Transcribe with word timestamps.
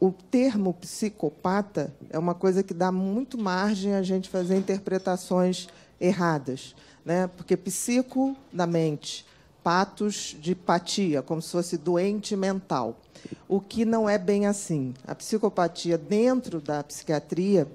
o 0.00 0.12
termo 0.12 0.74
psicopata 0.74 1.94
é 2.10 2.18
uma 2.18 2.34
coisa 2.34 2.62
que 2.62 2.74
dá 2.74 2.92
muito 2.92 3.38
margem 3.38 3.94
a 3.94 4.02
gente 4.02 4.28
fazer 4.28 4.56
interpretações 4.56 5.68
erradas, 6.00 6.74
né? 7.04 7.26
Porque 7.36 7.56
psico 7.56 8.36
da 8.52 8.66
mente, 8.66 9.26
patos 9.62 10.36
de 10.40 10.54
patia, 10.54 11.22
como 11.22 11.42
se 11.42 11.50
fosse 11.50 11.76
doente 11.76 12.36
mental. 12.36 13.00
O 13.48 13.60
que 13.60 13.84
não 13.84 14.08
é 14.08 14.18
bem 14.18 14.46
assim. 14.46 14.94
A 15.06 15.14
psicopatia 15.14 15.98
dentro 15.98 16.60
da 16.60 16.84
psiquiatria, 16.84 17.66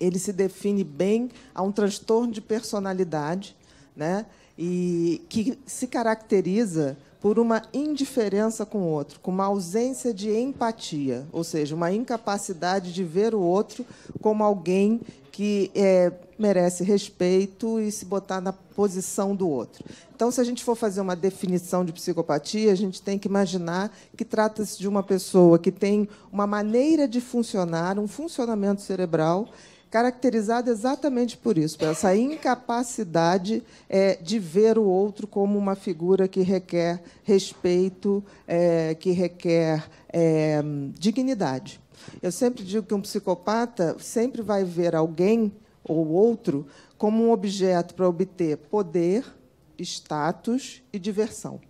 ele 0.00 0.18
se 0.18 0.32
define 0.32 0.84
bem 0.84 1.30
a 1.54 1.62
um 1.62 1.72
transtorno 1.72 2.32
de 2.32 2.40
personalidade, 2.40 3.56
né? 3.94 4.26
E 4.56 5.20
que 5.28 5.58
se 5.66 5.86
caracteriza 5.86 6.96
por 7.24 7.38
uma 7.38 7.62
indiferença 7.72 8.66
com 8.66 8.80
o 8.80 8.86
outro, 8.86 9.18
com 9.18 9.30
uma 9.30 9.46
ausência 9.46 10.12
de 10.12 10.30
empatia, 10.30 11.26
ou 11.32 11.42
seja, 11.42 11.74
uma 11.74 11.90
incapacidade 11.90 12.92
de 12.92 13.02
ver 13.02 13.34
o 13.34 13.40
outro 13.40 13.82
como 14.20 14.44
alguém 14.44 15.00
que 15.32 15.70
é, 15.74 16.12
merece 16.38 16.84
respeito 16.84 17.80
e 17.80 17.90
se 17.90 18.04
botar 18.04 18.42
na 18.42 18.52
posição 18.52 19.34
do 19.34 19.48
outro. 19.48 19.82
Então, 20.14 20.30
se 20.30 20.38
a 20.38 20.44
gente 20.44 20.62
for 20.62 20.76
fazer 20.76 21.00
uma 21.00 21.16
definição 21.16 21.82
de 21.82 21.94
psicopatia, 21.94 22.70
a 22.70 22.74
gente 22.74 23.00
tem 23.00 23.18
que 23.18 23.26
imaginar 23.26 23.90
que 24.14 24.24
trata-se 24.26 24.78
de 24.78 24.86
uma 24.86 25.02
pessoa 25.02 25.58
que 25.58 25.72
tem 25.72 26.06
uma 26.30 26.46
maneira 26.46 27.08
de 27.08 27.22
funcionar, 27.22 27.98
um 27.98 28.06
funcionamento 28.06 28.82
cerebral 28.82 29.48
caracterizado 29.94 30.72
exatamente 30.72 31.36
por 31.36 31.56
isso, 31.56 31.78
por 31.78 31.86
essa 31.86 32.16
incapacidade 32.16 33.62
é, 33.88 34.16
de 34.16 34.40
ver 34.40 34.76
o 34.76 34.82
outro 34.82 35.24
como 35.24 35.56
uma 35.56 35.76
figura 35.76 36.26
que 36.26 36.40
requer 36.40 37.00
respeito, 37.22 38.20
é, 38.44 38.96
que 38.96 39.12
requer 39.12 39.88
é, 40.12 40.60
dignidade. 40.98 41.80
Eu 42.20 42.32
sempre 42.32 42.64
digo 42.64 42.84
que 42.84 42.92
um 42.92 43.00
psicopata 43.00 43.94
sempre 44.00 44.42
vai 44.42 44.64
ver 44.64 44.96
alguém 44.96 45.52
ou 45.84 46.08
outro 46.08 46.66
como 46.98 47.22
um 47.22 47.30
objeto 47.30 47.94
para 47.94 48.08
obter 48.08 48.56
poder, 48.56 49.24
status 49.78 50.82
e 50.92 50.98
diversão. 50.98 51.60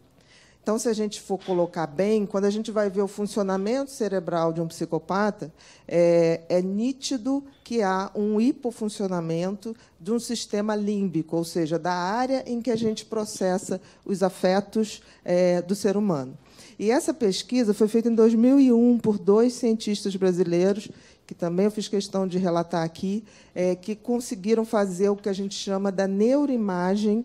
Então, 0.65 0.79
se 0.79 0.89
a 0.89 0.95
gente 0.95 1.21
for 1.21 1.37
colocar 1.37 1.87
bem, 1.87 2.25
quando 2.25 2.47
a 2.47 2.51
gente 2.51 2.71
vai 2.71 2.89
ver 2.89 3.03
o 3.03 3.07
funcionamento 3.07 3.91
cerebral 3.91 4.51
de 4.51 4.63
um 4.63 4.67
psicopata, 4.67 5.53
é, 5.87 6.41
é 6.49 6.63
nítido 6.63 7.45
que 7.63 7.83
há 7.83 8.11
um 8.15 8.41
hipofuncionamento 8.41 9.77
de 10.01 10.11
um 10.11 10.19
sistema 10.19 10.75
límbico, 10.75 11.37
ou 11.37 11.45
seja, 11.45 11.79
da 11.79 11.93
área 11.93 12.43
em 12.47 12.63
que 12.63 12.71
a 12.71 12.77
gente 12.77 13.05
processa 13.05 13.79
os 14.07 14.23
afetos 14.23 15.03
é, 15.23 15.61
do 15.61 15.75
ser 15.75 15.99
humano. 15.99 16.35
E 16.79 16.91
essa 16.91 17.13
pesquisa 17.13 17.75
foi 17.75 17.87
feita 17.87 18.09
em 18.09 18.15
2001 18.15 19.01
por 19.01 19.19
dois 19.19 19.53
cientistas 19.53 20.17
brasileiros, 20.17 20.89
que 21.27 21.35
também 21.35 21.67
eu 21.67 21.71
fiz 21.71 21.89
questão 21.89 22.27
de 22.27 22.39
relatar 22.39 22.83
aqui, 22.83 23.23
é, 23.55 23.75
que 23.75 23.95
conseguiram 23.95 24.65
fazer 24.65 25.11
o 25.11 25.17
que 25.17 25.29
a 25.29 25.35
gente 25.35 25.55
chama 25.55 25.93
da 25.93 26.09
neuroimagem 26.09 27.23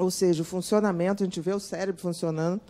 ou 0.00 0.10
seja, 0.10 0.42
o 0.42 0.44
funcionamento, 0.44 1.22
a 1.22 1.26
gente 1.26 1.40
vê 1.40 1.52
o 1.52 1.60
cérebro 1.60 2.00
funcionando, 2.00 2.60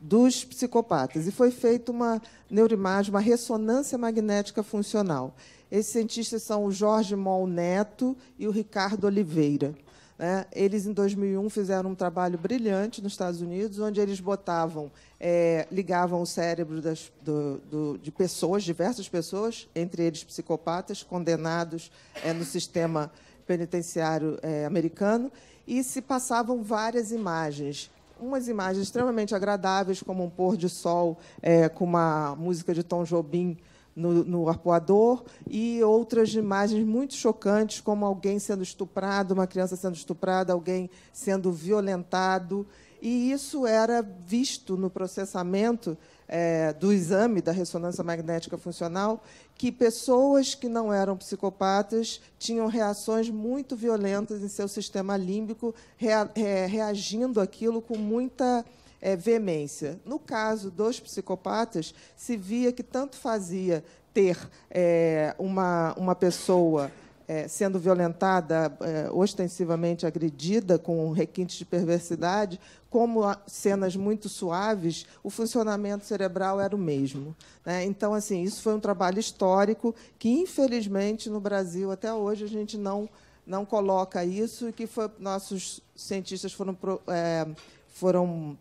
dos 0.00 0.44
psicopatas. 0.44 1.26
E 1.26 1.30
foi 1.30 1.50
feita 1.50 1.92
uma 1.92 2.20
neuroimagem, 2.50 3.10
uma 3.10 3.20
ressonância 3.20 3.96
magnética 3.96 4.62
funcional. 4.62 5.34
Esses 5.70 5.92
cientistas 5.92 6.42
são 6.42 6.64
o 6.64 6.72
Jorge 6.72 7.14
Mol 7.14 7.46
Neto 7.46 8.16
e 8.38 8.48
o 8.48 8.50
Ricardo 8.50 9.04
Oliveira. 9.04 9.74
Né? 10.18 10.44
Eles, 10.52 10.84
em 10.84 10.92
2001, 10.92 11.48
fizeram 11.48 11.90
um 11.90 11.94
trabalho 11.94 12.36
brilhante 12.36 13.00
nos 13.00 13.12
Estados 13.12 13.40
Unidos, 13.40 13.78
onde 13.78 14.00
eles 14.00 14.18
botavam, 14.18 14.90
é, 15.18 15.66
ligavam 15.70 16.20
o 16.20 16.26
cérebro 16.26 16.82
das, 16.82 17.12
do, 17.22 17.58
do, 17.70 17.98
de 17.98 18.10
pessoas, 18.10 18.64
diversas 18.64 19.08
pessoas, 19.08 19.68
entre 19.74 20.02
eles 20.02 20.24
psicopatas, 20.24 21.02
condenados 21.02 21.90
é, 22.24 22.32
no 22.32 22.44
sistema 22.44 23.12
penitenciário 23.46 24.38
é, 24.42 24.66
americano, 24.66 25.30
e 25.70 25.84
se 25.84 26.02
passavam 26.02 26.64
várias 26.64 27.12
imagens. 27.12 27.92
Umas 28.20 28.48
imagens 28.48 28.82
extremamente 28.82 29.36
agradáveis, 29.36 30.02
como 30.02 30.24
um 30.24 30.28
pôr 30.28 30.56
de 30.56 30.68
sol 30.68 31.16
é, 31.40 31.68
com 31.68 31.84
uma 31.84 32.34
música 32.34 32.74
de 32.74 32.82
Tom 32.82 33.04
Jobim 33.04 33.56
no, 33.94 34.24
no 34.24 34.48
arpoador, 34.48 35.22
e 35.48 35.80
outras 35.84 36.34
imagens 36.34 36.84
muito 36.84 37.14
chocantes, 37.14 37.80
como 37.80 38.04
alguém 38.04 38.40
sendo 38.40 38.64
estuprado, 38.64 39.32
uma 39.32 39.46
criança 39.46 39.76
sendo 39.76 39.94
estuprada, 39.94 40.52
alguém 40.52 40.90
sendo 41.12 41.52
violentado. 41.52 42.66
E 43.00 43.32
isso 43.32 43.66
era 43.66 44.02
visto 44.02 44.76
no 44.76 44.90
processamento 44.90 45.96
é, 46.28 46.72
do 46.74 46.92
exame 46.92 47.40
da 47.40 47.50
ressonância 47.50 48.04
magnética 48.04 48.56
funcional 48.56 49.22
que 49.56 49.72
pessoas 49.72 50.54
que 50.54 50.68
não 50.68 50.92
eram 50.92 51.16
psicopatas 51.16 52.20
tinham 52.38 52.66
reações 52.66 53.28
muito 53.28 53.74
violentas 53.74 54.42
em 54.42 54.48
seu 54.48 54.68
sistema 54.68 55.16
límbico, 55.16 55.74
rea, 55.96 56.30
é, 56.34 56.66
reagindo 56.66 57.40
àquilo 57.40 57.82
com 57.82 57.96
muita 57.96 58.64
é, 59.00 59.16
veemência. 59.16 59.98
No 60.04 60.18
caso 60.18 60.70
dos 60.70 61.00
psicopatas, 61.00 61.94
se 62.16 62.36
via 62.36 62.72
que 62.72 62.82
tanto 62.82 63.16
fazia 63.16 63.82
ter 64.12 64.38
é, 64.70 65.34
uma, 65.38 65.94
uma 65.96 66.14
pessoa 66.14 66.90
é, 67.30 67.46
sendo 67.46 67.78
violentada, 67.78 68.76
é, 68.80 69.08
ostensivamente 69.12 70.04
agredida, 70.04 70.80
com 70.80 71.12
requintes 71.12 71.56
de 71.56 71.64
perversidade, 71.64 72.58
como 72.90 73.20
cenas 73.46 73.94
muito 73.94 74.28
suaves, 74.28 75.06
o 75.22 75.30
funcionamento 75.30 76.04
cerebral 76.04 76.60
era 76.60 76.74
o 76.74 76.78
mesmo. 76.78 77.36
Né? 77.64 77.84
Então, 77.84 78.14
assim, 78.14 78.42
isso 78.42 78.60
foi 78.60 78.74
um 78.74 78.80
trabalho 78.80 79.20
histórico 79.20 79.94
que, 80.18 80.28
infelizmente, 80.28 81.30
no 81.30 81.38
Brasil 81.38 81.92
até 81.92 82.12
hoje 82.12 82.44
a 82.44 82.48
gente 82.48 82.76
não 82.76 83.08
não 83.46 83.64
coloca 83.64 84.24
isso 84.24 84.68
e 84.68 84.72
que 84.72 84.86
foi, 84.86 85.08
nossos 85.18 85.80
cientistas 85.96 86.52
foram 86.52 86.76
é, 87.08 87.46
foram 87.86 88.58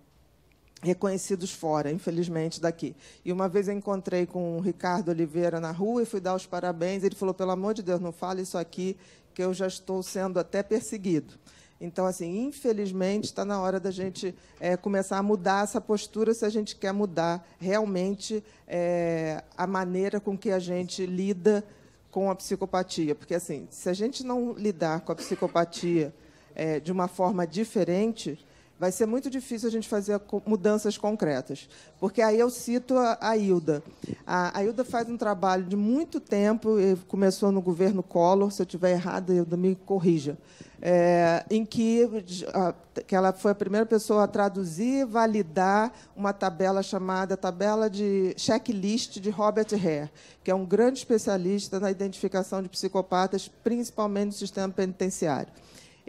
reconhecidos 0.82 1.52
fora, 1.52 1.92
infelizmente, 1.92 2.62
daqui. 2.62 2.96
E 3.24 3.32
uma 3.32 3.50
vez 3.50 3.68
eu 3.68 3.74
encontrei 3.74 4.26
com 4.26 4.58
o 4.58 4.62
Ricardo 4.62 5.10
Oliveira 5.10 5.60
na 5.60 5.72
rua 5.72 6.04
e 6.04 6.06
fui 6.06 6.20
dar 6.20 6.36
os 6.36 6.46
parabéns. 6.46 7.04
Ele 7.04 7.16
falou: 7.16 7.34
pelo 7.34 7.52
amor 7.52 7.74
de 7.74 7.84
Deus, 7.84 8.00
não 8.00 8.12
fale 8.12 8.42
isso 8.42 8.58
aqui, 8.58 8.98
que 9.34 9.44
eu 9.44 9.54
já 9.54 9.68
estou 9.68 10.02
sendo 10.02 10.40
até 10.40 10.64
perseguido. 10.64 11.34
Então, 11.82 12.06
assim, 12.06 12.46
infelizmente, 12.46 13.26
está 13.26 13.46
na 13.46 13.62
hora 13.62 13.80
da 13.80 13.90
gente 13.90 14.36
é, 14.60 14.76
começar 14.76 15.18
a 15.18 15.24
mudar 15.24 15.64
essa 15.64 15.80
postura 15.80 16.34
se 16.34 16.44
a 16.44 16.50
gente 16.50 16.76
quer 16.76 16.92
mudar 16.92 17.48
realmente 17.58 18.44
é, 18.68 19.42
a 19.58 19.66
maneira 19.66 20.20
com 20.20 20.38
que 20.38 20.52
a 20.52 20.60
gente 20.60 21.06
lida 21.06 21.64
com 22.12 22.30
a 22.30 22.36
psicopatia. 22.36 23.16
Porque, 23.16 23.34
assim, 23.34 23.66
se 23.72 23.88
a 23.88 23.94
gente 23.94 24.26
não 24.26 24.52
lidar 24.54 25.02
com 25.02 25.14
a 25.14 25.16
psicopatia 25.16 26.14
é, 26.54 26.82
de 26.82 26.92
uma 26.92 27.08
forma 27.08 27.48
diferente, 27.48 28.38
vai 28.80 28.92
ser 28.92 29.06
muito 29.06 29.30
difícil 29.30 29.68
a 29.68 29.72
gente 29.72 29.90
fazer 29.90 30.20
mudanças 30.46 30.98
concretas. 30.98 31.68
Porque 32.00 32.22
aí 32.22 32.40
eu 32.40 32.50
cito 32.50 32.96
a, 32.98 33.36
Hilda. 33.36 33.84
A, 34.26 34.58
a 34.58 34.64
Hilda 34.64 34.86
faz 34.86 35.10
um 35.10 35.18
trabalho 35.18 35.66
de 35.66 35.76
muito 35.76 36.20
tempo, 36.20 36.78
começou 37.08 37.52
no 37.52 37.62
governo 37.62 38.02
Collor, 38.02 38.52
se 38.52 38.62
eu 38.62 38.64
estiver 38.64 38.92
errada, 38.92 39.34
Hilda, 39.34 39.58
me 39.58 39.76
corrija, 39.76 40.38
é, 40.82 41.44
em 41.50 41.66
que, 41.66 42.08
a, 42.54 42.74
que 43.06 43.14
ela 43.14 43.34
foi 43.34 43.52
a 43.52 43.56
primeira 43.56 43.86
pessoa 43.86 44.24
a 44.24 44.28
traduzir 44.28 45.02
e 45.02 45.06
validar 45.06 45.92
uma 46.16 46.32
tabela 46.32 46.82
chamada 46.82 47.36
Tabela 47.36 47.90
de 47.90 48.34
Checklist 48.38 49.20
de 49.20 49.30
Robert 49.30 49.68
Hare, 49.74 50.10
que 50.42 50.50
é 50.50 50.56
um 50.56 50.66
grande 50.66 51.00
especialista 51.00 51.82
na 51.82 51.92
identificação 51.92 52.64
de 52.64 52.70
psicopatas, 52.70 53.50
principalmente 53.62 54.28
no 54.28 54.34
sistema 54.34 54.72
penitenciário. 54.72 55.52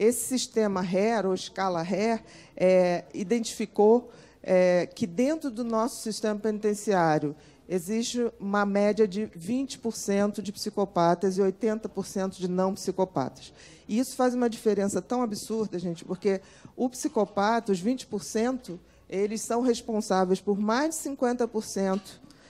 Esse 0.01 0.29
sistema 0.29 0.81
HER, 0.81 1.27
ou 1.27 1.35
escala 1.35 1.83
HER, 1.83 2.23
é, 2.57 3.05
identificou 3.13 4.11
é, 4.43 4.87
que 4.87 5.07
dentro 5.07 5.51
do 5.51 5.63
nosso 5.63 6.01
sistema 6.01 6.41
penitenciário 6.41 7.37
existe 7.69 8.33
uma 8.41 8.65
média 8.65 9.07
de 9.07 9.27
20% 9.27 10.41
de 10.41 10.53
psicopatas 10.53 11.37
e 11.37 11.43
80% 11.43 12.39
de 12.39 12.49
não 12.49 12.73
psicopatas. 12.73 13.53
E 13.87 13.99
isso 13.99 14.17
faz 14.17 14.33
uma 14.33 14.49
diferença 14.49 15.03
tão 15.03 15.23
absurda, 15.23 15.79
gente, 15.79 16.03
porque 16.03 16.41
o 16.75 16.89
psicopata, 16.89 17.71
os 17.71 17.85
20%, 17.85 18.79
eles 19.07 19.43
são 19.43 19.61
responsáveis 19.61 20.41
por 20.41 20.59
mais 20.59 20.97
de 20.97 21.11
50% 21.11 22.01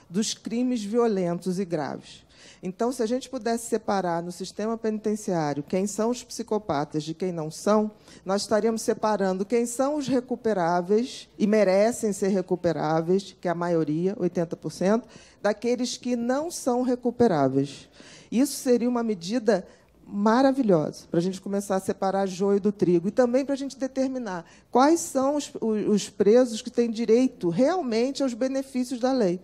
dos 0.08 0.34
crimes 0.34 0.84
violentos 0.84 1.58
e 1.58 1.64
graves. 1.64 2.24
Então, 2.62 2.92
se 2.92 3.02
a 3.02 3.06
gente 3.06 3.28
pudesse 3.28 3.66
separar 3.66 4.22
no 4.22 4.30
sistema 4.30 4.76
penitenciário 4.76 5.62
quem 5.62 5.86
são 5.86 6.10
os 6.10 6.22
psicopatas 6.22 7.02
de 7.02 7.14
quem 7.14 7.32
não 7.32 7.50
são, 7.50 7.90
nós 8.24 8.42
estaríamos 8.42 8.82
separando 8.82 9.44
quem 9.44 9.66
são 9.66 9.96
os 9.96 10.06
recuperáveis 10.06 11.28
e 11.38 11.46
merecem 11.46 12.12
ser 12.12 12.28
recuperáveis, 12.28 13.36
que 13.40 13.48
é 13.48 13.50
a 13.50 13.54
maioria, 13.54 14.14
80%, 14.16 15.02
daqueles 15.40 15.96
que 15.96 16.16
não 16.16 16.50
são 16.50 16.82
recuperáveis. 16.82 17.88
Isso 18.30 18.56
seria 18.56 18.88
uma 18.88 19.02
medida 19.02 19.66
maravilhosa 20.12 21.06
para 21.10 21.20
a 21.20 21.22
gente 21.22 21.40
começar 21.40 21.76
a 21.76 21.80
separar 21.80 22.26
joio 22.26 22.60
do 22.60 22.72
trigo 22.72 23.08
e 23.08 23.12
também 23.12 23.44
para 23.44 23.54
a 23.54 23.58
gente 23.58 23.78
determinar 23.78 24.44
quais 24.70 25.00
são 25.00 25.36
os, 25.36 25.52
os 25.60 26.10
presos 26.10 26.60
que 26.60 26.70
têm 26.70 26.90
direito 26.90 27.48
realmente 27.48 28.22
aos 28.22 28.34
benefícios 28.34 28.98
da 28.98 29.12
lei. 29.12 29.40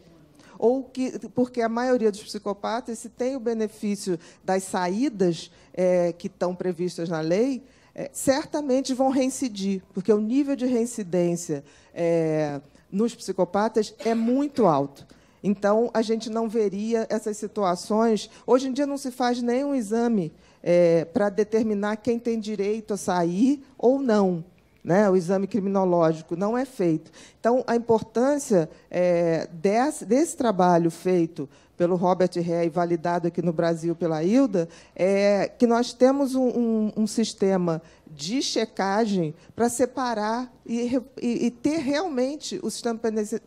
Ou 0.58 0.84
que, 0.84 1.18
porque 1.30 1.60
a 1.60 1.68
maioria 1.68 2.10
dos 2.10 2.22
psicopatas, 2.22 2.98
se 2.98 3.08
tem 3.08 3.36
o 3.36 3.40
benefício 3.40 4.18
das 4.44 4.62
saídas 4.64 5.50
é, 5.72 6.12
que 6.12 6.26
estão 6.26 6.54
previstas 6.54 7.08
na 7.08 7.20
lei, 7.20 7.62
é, 7.94 8.10
certamente 8.12 8.92
vão 8.92 9.10
reincidir, 9.10 9.82
porque 9.94 10.12
o 10.12 10.20
nível 10.20 10.54
de 10.54 10.66
reincidência 10.66 11.64
é, 11.94 12.60
nos 12.90 13.14
psicopatas 13.14 13.94
é 14.04 14.14
muito 14.14 14.66
alto. 14.66 15.06
Então, 15.42 15.90
a 15.94 16.02
gente 16.02 16.28
não 16.28 16.48
veria 16.48 17.06
essas 17.08 17.36
situações. 17.36 18.28
Hoje 18.46 18.68
em 18.68 18.72
dia, 18.72 18.86
não 18.86 18.98
se 18.98 19.10
faz 19.10 19.40
nenhum 19.40 19.74
exame 19.74 20.32
é, 20.62 21.04
para 21.04 21.28
determinar 21.28 21.96
quem 21.96 22.18
tem 22.18 22.40
direito 22.40 22.94
a 22.94 22.96
sair 22.96 23.62
ou 23.78 24.00
não. 24.00 24.44
Né? 24.86 25.10
O 25.10 25.16
exame 25.16 25.48
criminológico 25.48 26.36
não 26.36 26.56
é 26.56 26.64
feito. 26.64 27.10
Então, 27.40 27.64
a 27.66 27.74
importância 27.74 28.70
é, 28.88 29.48
desse, 29.52 30.04
desse 30.04 30.36
trabalho 30.36 30.92
feito 30.92 31.48
pelo 31.76 31.96
Robert 31.96 32.30
Rey, 32.36 32.70
validado 32.70 33.26
aqui 33.26 33.42
no 33.42 33.52
Brasil 33.52 33.96
pela 33.96 34.22
Hilda, 34.22 34.68
é 34.94 35.48
que 35.48 35.66
nós 35.66 35.92
temos 35.92 36.36
um, 36.36 36.46
um, 36.46 36.92
um 36.98 37.06
sistema 37.06 37.82
de 38.06 38.40
checagem 38.40 39.34
para 39.56 39.68
separar 39.68 40.54
e, 40.64 40.96
e, 41.20 41.46
e, 41.46 41.50
ter 41.50 41.78
realmente 41.78 42.60
o 42.62 42.70
sistema 42.70 43.00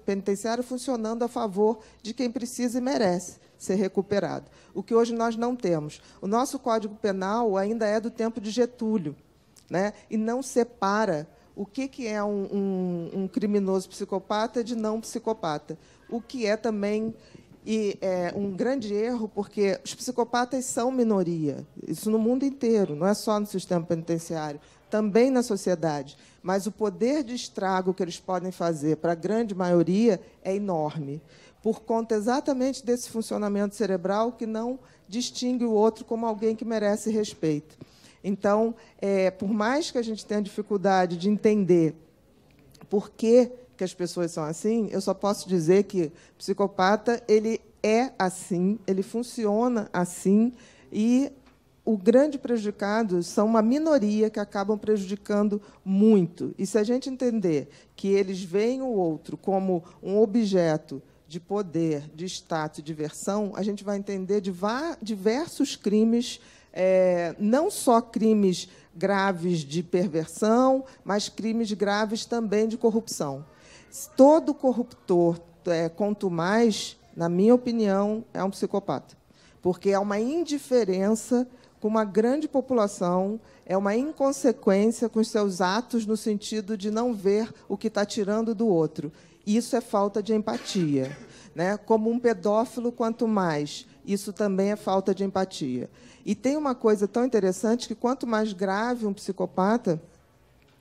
penitenciário 0.06 0.62
funcionando 0.62 1.24
a 1.24 1.30
favor 1.30 1.80
de 2.03 2.13
quem 2.13 2.30
precisa 2.30 2.80
e 2.80 2.81
merece 2.81 3.38
ser 3.57 3.75
recuperado. 3.75 4.51
O 4.74 4.83
que 4.83 4.94
hoje 4.94 5.13
nós 5.13 5.38
não 5.38 5.56
temos. 5.56 6.01
O 6.21 6.27
nosso 6.27 6.59
Código 6.59 6.95
Penal 6.95 7.56
ainda 7.56 7.88
é 7.88 7.97
do 8.01 8.12
tempo 8.12 8.42
de 8.42 8.51
Getúlio, 8.51 9.15
né? 9.69 9.94
e 10.10 10.18
não 10.18 10.42
separa 10.42 11.27
o 11.56 11.66
que, 11.66 11.88
que 11.88 12.07
é 12.07 12.24
um, 12.24 12.45
um, 12.51 13.10
um 13.24 13.27
criminoso 13.27 13.89
psicopata 13.89 14.63
de 14.63 14.75
não 14.75 15.01
psicopata. 15.01 15.77
O 16.10 16.21
que 16.21 16.45
é 16.45 16.56
também 16.56 17.13
e 17.66 17.98
é 18.01 18.33
um 18.36 18.51
grande 18.51 18.94
erro, 18.94 19.27
porque 19.27 19.80
os 19.83 19.94
psicopatas 19.94 20.66
são 20.66 20.92
minoria, 20.92 21.68
isso 21.88 22.10
no 22.10 22.18
mundo 22.18 22.45
inteiro, 22.45 22.95
não 22.95 23.06
é 23.06 23.13
só 23.13 23.39
no 23.39 23.45
sistema 23.45 23.86
penitenciário, 23.86 24.60
também 24.89 25.30
na 25.30 25.44
sociedade. 25.44 26.18
Mas 26.42 26.66
o 26.66 26.71
poder 26.71 27.24
de 27.24 27.36
estrago 27.36 27.94
que 27.94 28.01
eles 28.01 28.19
podem 28.19 28.51
fazer 28.51 28.98
para 28.98 29.12
a 29.12 29.16
grande 29.16 29.54
maioria 29.54 30.19
é 30.44 30.56
enorme, 30.56 31.21
por 31.62 31.81
conta 31.81 32.16
exatamente 32.16 32.86
desse 32.86 33.10
funcionamento 33.10 33.75
cerebral 33.75 34.31
que 34.31 34.45
não 34.45 34.80
distingue 35.07 35.66
o 35.66 35.71
outro 35.71 36.06
como 36.06 36.25
alguém 36.25 36.56
que 36.56 36.63
merece 36.63 37.12
respeito. 37.12 37.77
Então, 38.24 38.75
é, 39.00 39.31
por 39.31 39.50
mais 39.50 39.92
que 39.92 39.98
a 39.98 40.01
gente 40.01 40.25
tenha 40.25 40.42
dificuldade 40.42 41.18
de 41.18 41.30
entender 41.30 41.95
por 42.89 43.10
que 43.12 43.51
que 43.77 43.83
as 43.83 43.94
pessoas 43.94 44.31
são 44.31 44.44
assim, 44.44 44.89
eu 44.92 45.00
só 45.00 45.13
posso 45.13 45.48
dizer 45.48 45.83
que 45.83 46.12
psicopata 46.38 47.24
ele 47.30 47.62
é 47.81 48.12
assim, 48.19 48.77
ele 48.86 49.01
funciona 49.01 49.89
assim 49.94 50.51
e 50.92 51.31
o 51.86 51.98
grande 51.98 52.38
prejudicado 52.38 53.24
são 53.24 53.48
uma 53.48 53.62
minoria 53.62 54.30
que 54.30 54.39
acabam 54.39 54.77
prejudicando 54.77 55.62
muito. 55.83 56.54
E 56.57 56.66
se 56.66 56.77
a 56.77 56.83
gente 56.83 57.10
entender 57.10 57.69
que 57.95 58.10
eles 58.10 58.44
veem 58.44 58.81
o 58.81 58.89
outro 58.89 59.38
como 59.38 59.83
um 60.04 60.19
objeto 60.19 61.01
de 61.27 61.39
poder, 61.39 62.04
de 62.13 62.25
status, 62.25 62.77
de 62.77 62.83
diversão, 62.83 63.54
a 63.56 63.63
gente 63.63 63.83
vai 63.83 63.98
entender 63.98 64.42
diversos 65.01 65.75
crimes, 65.75 66.39
é, 66.74 67.36
não 67.39 67.69
só 67.69 68.01
crimes 68.01 68.68
graves 68.95 69.60
de 69.60 69.81
perversão, 69.81 70.83
mas 71.04 71.30
crimes 71.30 71.71
graves 71.71 72.25
também 72.25 72.68
de 72.68 72.77
corrupção. 72.77 73.45
Todo 74.16 74.54
corruptor, 74.54 75.39
é, 75.66 75.89
quanto 75.89 76.30
mais, 76.30 76.98
na 77.16 77.30
minha 77.30 77.56
opinião, 77.56 78.24
é 78.33 78.44
um 78.44 78.50
psicopata. 78.50 79.18
Porque 79.62 79.89
é 79.89 80.00
uma 80.00 80.19
indiferença 80.19 81.48
com 81.80 81.88
uma 81.88 82.04
grande 82.04 82.48
população, 82.48 83.39
é 83.66 83.77
uma 83.77 83.95
inconsequência 83.95 85.07
com 85.07 85.19
os 85.19 85.30
seus 85.30 85.62
atos 85.62 86.06
no 86.06 86.18
sentido 86.18 86.77
de 86.77 86.92
não 86.92 87.13
ver 87.13 87.54
o 87.68 87.77
que 87.77 87.88
está 87.88 88.06
tirando 88.06 88.54
do 88.54 88.68
outro. 88.68 89.12
Isso 89.45 89.75
é 89.75 89.81
falta 89.81 90.21
de 90.21 90.33
empatia. 90.33 91.18
Né? 91.56 91.77
Como 91.77 92.10
um 92.10 92.19
pedófilo, 92.19 92.92
quanto 92.92 93.27
mais, 93.27 93.88
isso 94.11 94.33
também 94.33 94.71
é 94.71 94.75
falta 94.75 95.13
de 95.13 95.23
empatia. 95.23 95.89
E 96.25 96.35
tem 96.35 96.57
uma 96.57 96.73
coisa 96.73 97.07
tão 97.07 97.25
interessante 97.25 97.88
que 97.88 97.95
quanto 97.95 98.25
mais 98.25 98.53
grave 98.53 99.06
um 99.06 99.13
psicopata, 99.13 100.01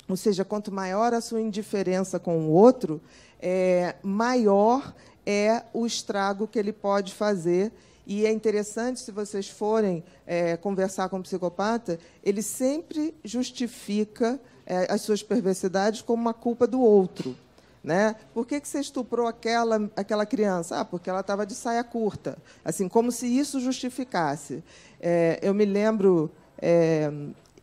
ou 0.09 0.17
seja, 0.17 0.45
quanto 0.45 0.73
maior 0.73 1.13
a 1.13 1.21
sua 1.21 1.41
indiferença 1.41 2.19
com 2.19 2.39
o 2.39 2.51
outro, 2.51 3.01
é, 3.41 3.97
maior 4.03 4.95
é 5.27 5.63
o 5.75 5.87
estrago 5.87 6.49
que 6.49 6.59
ele 6.59 6.73
pode 6.73 7.15
fazer. 7.15 7.71
E 8.07 8.25
é 8.25 8.33
interessante, 8.33 9.01
se 9.01 9.13
vocês 9.13 9.49
forem 9.49 10.03
é, 10.27 10.57
conversar 10.57 11.11
com 11.11 11.19
um 11.19 11.23
psicopata, 11.23 11.99
ele 12.25 12.41
sempre 12.41 13.15
justifica 13.23 14.41
é, 14.67 14.91
as 14.91 15.03
suas 15.03 15.23
perversidades 15.23 16.01
como 16.01 16.23
uma 16.23 16.33
culpa 16.33 16.67
do 16.67 16.81
outro. 16.81 17.37
Né? 17.83 18.17
Por 18.35 18.47
que, 18.47 18.61
que 18.61 18.69
você 18.69 18.81
estuprou 18.81 19.27
aquela, 19.27 19.91
aquela 19.97 20.27
criança? 20.27 20.81
Ah, 20.81 20.85
porque 20.85 21.09
ela 21.09 21.21
estava 21.21 21.47
de 21.47 21.55
saia 21.55 21.85
curta. 21.85 22.37
Assim, 22.65 22.89
como 22.89 23.13
se 23.13 23.27
isso 23.27 23.61
justificasse. 23.61 24.63
É, 25.01 25.39
eu 25.43 25.55
me 25.55 25.65
lembro 25.65 26.31
é, 26.61 27.11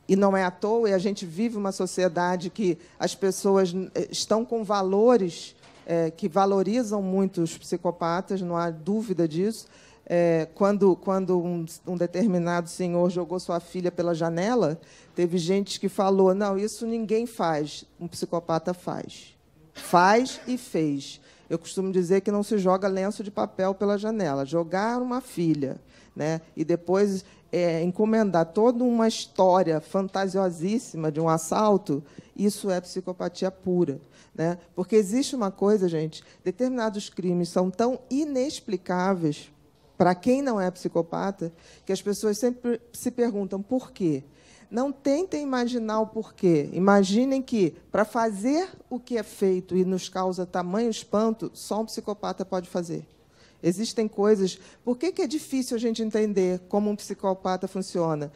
e 0.07 0.15
não 0.15 0.35
é 0.35 0.43
à 0.43 0.51
toa, 0.51 0.89
e 0.89 0.93
a 0.93 0.97
gente 0.97 1.25
vive 1.25 1.57
uma 1.57 1.71
sociedade 1.71 2.49
que 2.49 2.77
as 2.99 3.15
pessoas 3.15 3.73
eh, 3.95 4.07
estão 4.11 4.45
com 4.45 4.63
valores 4.63 5.55
é, 5.85 6.11
que 6.11 6.27
valorizam 6.27 7.01
muito 7.01 7.41
os 7.41 7.57
psicopatas, 7.57 8.41
não 8.41 8.55
há 8.55 8.69
dúvida 8.69 9.27
disso. 9.27 9.67
É, 10.07 10.47
quando 10.53 10.95
quando 10.97 11.39
um, 11.39 11.65
um, 11.87 11.97
determinado 11.97 12.69
senhor 12.69 13.09
jogou 13.09 13.39
sua 13.39 13.59
filha 13.59 13.91
pela 13.91 14.13
janela, 14.13 14.79
teve 15.15 15.39
gente 15.39 15.79
que 15.79 15.89
falou: 15.89 16.35
não, 16.35 16.57
isso 16.57 16.85
ninguém 16.85 17.25
faz, 17.25 17.85
um 17.99 18.07
psicopata 18.07 18.73
faz. 18.73 19.34
Faz 19.75 20.41
e 20.47 20.57
fez. 20.57 21.21
Eu 21.47 21.59
costumo 21.59 21.91
dizer 21.91 22.21
que 22.21 22.31
não 22.31 22.41
se 22.41 22.57
joga 22.57 22.87
lenço 22.87 23.23
de 23.23 23.29
papel 23.29 23.75
pela 23.75 23.97
janela. 23.97 24.45
Jogar 24.45 24.99
uma 24.99 25.21
filha, 25.21 25.79
né? 26.15 26.41
E 26.55 26.65
depois 26.65 27.23
é, 27.51 27.83
encomendar 27.83 28.47
toda 28.47 28.83
uma 28.83 29.07
história 29.07 29.79
fantasiosíssima 29.79 31.11
de 31.11 31.19
um 31.19 31.29
assalto, 31.29 32.03
isso 32.35 32.71
é 32.71 32.81
psicopatia 32.81 33.51
pura. 33.51 33.99
Né? 34.33 34.57
Porque 34.75 34.95
existe 34.95 35.35
uma 35.35 35.51
coisa, 35.51 35.87
gente: 35.87 36.23
determinados 36.43 37.09
crimes 37.09 37.49
são 37.49 37.69
tão 37.69 37.99
inexplicáveis 38.09 39.51
para 39.97 40.13
quem 40.15 40.41
não 40.41 40.59
é 40.59 40.69
psicopata 40.71 41.53
que 41.85 41.93
as 41.93 42.01
pessoas 42.01 42.37
sempre 42.37 42.81
se 42.91 43.11
perguntam 43.11 43.61
por 43.61 43.91
quê. 43.91 44.23
Não 44.69 44.91
tentem 44.91 45.43
imaginar 45.43 45.99
o 46.01 46.07
porquê. 46.07 46.69
Imaginem 46.73 47.41
que, 47.41 47.75
para 47.91 48.05
fazer 48.05 48.69
o 48.89 48.99
que 48.99 49.17
é 49.17 49.23
feito 49.23 49.75
e 49.75 49.85
nos 49.85 50.09
causa 50.09 50.45
tamanho 50.45 50.89
espanto, 50.89 51.51
só 51.53 51.81
um 51.81 51.85
psicopata 51.85 52.43
pode 52.43 52.69
fazer. 52.69 53.05
Existem 53.61 54.07
coisas. 54.07 54.59
Por 54.83 54.97
que, 54.97 55.11
que 55.11 55.21
é 55.21 55.27
difícil 55.27 55.75
a 55.75 55.79
gente 55.79 56.01
entender 56.01 56.59
como 56.67 56.89
um 56.89 56.95
psicopata 56.95 57.67
funciona? 57.67 58.31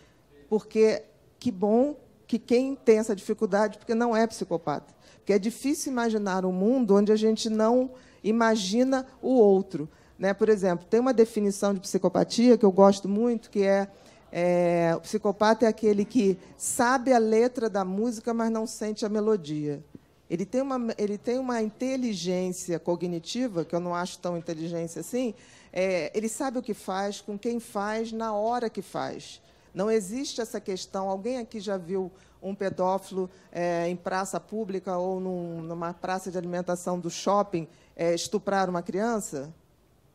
Porque 0.48 1.04
que 1.40 1.52
bom 1.52 1.96
que 2.28 2.38
quem 2.38 2.76
tem 2.76 3.00
essa 3.00 3.16
dificuldade, 3.16 3.80
porque 3.80 3.96
não 3.96 4.16
é 4.16 4.28
psicopata. 4.28 4.94
Porque 5.16 5.34
é 5.34 5.40
difícil 5.40 5.92
imaginar 5.92 6.46
um 6.46 6.52
mundo 6.52 6.96
onde 6.96 7.12
a 7.12 7.16
gente 7.16 7.50
não 7.50 7.92
imagina 8.24 9.06
o 9.22 9.30
outro. 9.30 9.90
Né? 10.18 10.34
Por 10.34 10.50
exemplo, 10.50 10.86
tem 10.88 11.00
uma 11.00 11.14
definição 11.14 11.74
de 11.74 11.80
psicopatia 11.80 12.58
que 12.58 12.66
eu 12.66 12.72
gosto 12.72 13.08
muito, 13.08 13.50
que 13.50 13.64
é, 13.64 13.88
é 14.32 14.94
o 14.96 15.02
psicopata 15.02 15.66
é 15.66 15.70
aquele 15.70 16.06
que 16.06 16.38
sabe 16.58 17.14
a 17.14 17.18
letra 17.18 17.70
da 17.70 17.84
música, 17.84 18.34
mas 18.34 18.52
não 18.52 18.68
sente 18.68 19.06
a 19.06 19.10
melodia. 19.10 19.84
Ele 20.30 20.46
tem, 20.46 20.62
uma, 20.62 20.94
ele 20.98 21.18
tem 21.18 21.40
uma 21.40 21.62
inteligência 21.62 22.78
cognitiva, 22.78 23.66
que 23.66 23.74
eu 23.74 23.80
não 23.80 23.96
acho 23.96 24.20
tão 24.20 24.38
inteligência 24.38 25.00
assim, 25.00 25.34
é, 25.74 26.12
ele 26.16 26.30
sabe 26.30 26.60
o 26.60 26.62
que 26.62 26.74
faz, 26.74 27.20
com 27.20 27.38
quem 27.38 27.60
faz, 27.60 28.12
na 28.12 28.34
hora 28.34 28.70
que 28.70 28.82
faz. 28.82 29.42
Não 29.74 29.90
existe 29.90 30.42
essa 30.42 30.60
questão. 30.60 31.10
Alguém 31.10 31.38
aqui 31.38 31.60
já 31.60 31.78
viu 31.78 32.12
um 32.42 32.56
pedófilo 32.56 33.30
é, 33.52 33.88
em 33.88 33.96
praça 33.96 34.40
pública 34.40 34.98
ou 34.98 35.20
num, 35.20 35.62
numa 35.62 35.94
praça 35.94 36.32
de 36.32 36.38
alimentação 36.38 37.00
do 37.00 37.10
shopping 37.10 37.68
é, 37.96 38.14
estuprar 38.14 38.70
uma 38.70 38.82
criança? 38.82 39.54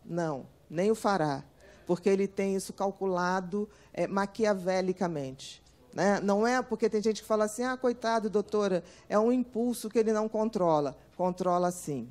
Não, 0.05 0.47
nem 0.69 0.91
o 0.91 0.95
fará, 0.95 1.43
porque 1.87 2.09
ele 2.09 2.27
tem 2.27 2.55
isso 2.57 2.73
calculado 2.73 3.69
é, 3.93 4.07
maquiavelicamente. 4.07 5.63
Né? 5.93 6.19
Não 6.21 6.47
é 6.47 6.61
porque 6.61 6.91
tem 6.91 7.01
gente 7.01 7.23
que 7.23 7.29
fala 7.29 7.45
assim, 7.45 7.63
ah, 7.63 7.77
coitado, 7.77 8.29
doutora, 8.29 8.83
é 9.09 9.19
um 9.19 9.31
impulso 9.31 9.89
que 9.89 9.99
ele 9.99 10.13
não 10.13 10.29
controla. 10.29 10.97
Controla 11.17 11.71
sim. 11.71 12.09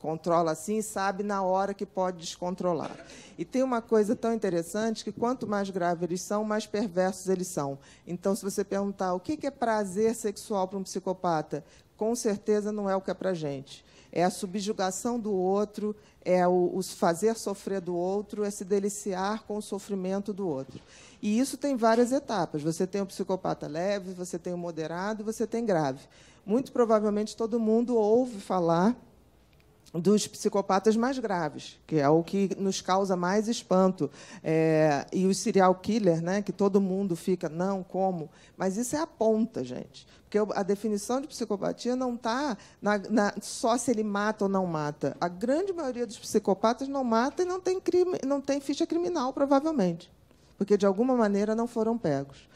Controla 0.00 0.54
sim 0.54 0.78
e 0.78 0.82
sabe 0.82 1.22
na 1.22 1.42
hora 1.42 1.74
que 1.74 1.84
pode 1.84 2.18
descontrolar. 2.18 2.96
E 3.36 3.44
tem 3.44 3.62
uma 3.62 3.82
coisa 3.82 4.16
tão 4.16 4.32
interessante 4.32 5.04
que 5.04 5.12
quanto 5.12 5.46
mais 5.46 5.68
grave 5.68 6.06
eles 6.06 6.22
são, 6.22 6.42
mais 6.42 6.66
perversos 6.66 7.28
eles 7.28 7.48
são. 7.48 7.78
Então, 8.06 8.34
se 8.34 8.42
você 8.42 8.64
perguntar 8.64 9.12
o 9.12 9.20
que 9.20 9.46
é 9.46 9.50
prazer 9.50 10.14
sexual 10.14 10.66
para 10.66 10.78
um 10.78 10.82
psicopata, 10.82 11.62
com 12.00 12.14
certeza 12.14 12.72
não 12.72 12.88
é 12.88 12.96
o 12.96 13.00
que 13.02 13.10
é 13.10 13.14
para 13.14 13.32
a 13.32 13.34
gente. 13.34 13.84
é 14.10 14.24
a 14.24 14.30
subjugação 14.30 15.20
do 15.20 15.34
outro, 15.34 15.94
é 16.24 16.48
o, 16.48 16.72
o 16.74 16.82
fazer 16.82 17.36
sofrer 17.36 17.78
do 17.78 17.94
outro, 17.94 18.42
é 18.42 18.50
se 18.50 18.64
deliciar 18.64 19.44
com 19.44 19.58
o 19.58 19.62
sofrimento 19.62 20.32
do 20.32 20.48
outro. 20.48 20.80
E 21.20 21.38
isso 21.38 21.58
tem 21.58 21.76
várias 21.76 22.10
etapas. 22.10 22.62
Você 22.62 22.86
tem 22.86 23.02
o 23.02 23.06
psicopata 23.06 23.68
leve, 23.68 24.14
você 24.14 24.38
tem 24.38 24.54
o 24.54 24.58
moderado, 24.58 25.22
você 25.22 25.46
tem 25.46 25.62
grave. 25.62 26.00
Muito 26.44 26.72
provavelmente 26.72 27.36
todo 27.36 27.60
mundo 27.60 27.94
ouve 27.94 28.40
falar 28.40 28.96
dos 29.92 30.26
psicopatas 30.26 30.96
mais 30.96 31.18
graves, 31.18 31.78
que 31.86 31.96
é 31.96 32.08
o 32.08 32.22
que 32.22 32.50
nos 32.56 32.80
causa 32.80 33.16
mais 33.16 33.48
espanto. 33.48 34.10
É, 34.42 35.06
e 35.12 35.26
o 35.26 35.34
serial 35.34 35.74
killer, 35.74 36.22
né, 36.22 36.42
que 36.42 36.52
todo 36.52 36.80
mundo 36.80 37.16
fica, 37.16 37.48
não, 37.48 37.82
como? 37.82 38.30
Mas 38.56 38.76
isso 38.76 38.94
é 38.94 39.00
a 39.00 39.06
ponta, 39.06 39.64
gente. 39.64 40.06
Porque 40.30 40.38
a 40.54 40.62
definição 40.62 41.20
de 41.20 41.26
psicopatia 41.26 41.96
não 41.96 42.14
está 42.14 42.56
só 43.42 43.76
se 43.76 43.90
ele 43.90 44.04
mata 44.04 44.44
ou 44.44 44.48
não 44.48 44.64
mata. 44.64 45.16
A 45.20 45.26
grande 45.26 45.72
maioria 45.72 46.06
dos 46.06 46.18
psicopatas 46.18 46.86
não 46.86 47.02
mata 47.02 47.42
e 47.42 47.44
não 47.44 47.58
tem, 47.58 47.80
crime, 47.80 48.16
não 48.24 48.40
tem 48.40 48.60
ficha 48.60 48.86
criminal, 48.86 49.32
provavelmente. 49.32 50.08
Porque, 50.56 50.76
de 50.76 50.86
alguma 50.86 51.16
maneira, 51.16 51.56
não 51.56 51.66
foram 51.66 51.98
pegos. 51.98 52.48